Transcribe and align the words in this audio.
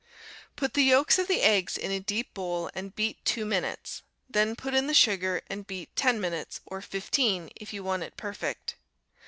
Put 0.55 0.73
the 0.73 0.81
yolks 0.81 1.19
of 1.19 1.27
the 1.27 1.43
eggs 1.43 1.77
in 1.77 1.91
a 1.91 1.99
deep 1.99 2.33
bowl 2.33 2.71
and 2.73 2.95
beat 2.95 3.23
two 3.23 3.45
minutes; 3.45 4.01
then 4.27 4.55
put 4.55 4.73
in 4.73 4.87
the 4.87 4.95
sugar, 4.95 5.43
and 5.47 5.67
beat 5.67 5.95
ten 5.95 6.19
minutes, 6.19 6.59
or 6.65 6.81
fifteen, 6.81 7.51
if 7.55 7.71
you 7.71 7.83
want 7.83 8.01
it 8.01 8.17
perfect. 8.17 8.77